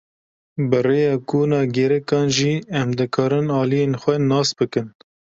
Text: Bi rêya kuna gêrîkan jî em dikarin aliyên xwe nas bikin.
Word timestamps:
Bi 0.69 0.79
rêya 0.85 1.15
kuna 1.29 1.61
gêrîkan 1.75 2.27
jî 2.37 2.53
em 2.79 2.89
dikarin 2.97 3.47
aliyên 3.61 3.93
xwe 4.01 4.15
nas 4.29 4.49
bikin. 4.57 4.87